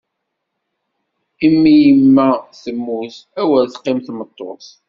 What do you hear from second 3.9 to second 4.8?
tmeṭṭut!